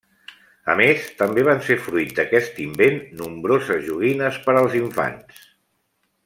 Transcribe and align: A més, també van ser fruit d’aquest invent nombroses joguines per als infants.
A 0.73 0.75
més, 0.79 1.03
també 1.19 1.43
van 1.47 1.61
ser 1.67 1.77
fruit 1.87 2.15
d’aquest 2.19 2.57
invent 2.65 2.97
nombroses 3.21 3.85
joguines 3.91 4.41
per 4.49 4.57
als 4.63 4.81
infants. 4.83 5.47